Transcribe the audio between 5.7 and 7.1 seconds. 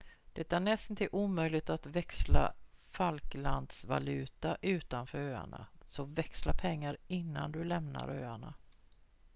så växla pengar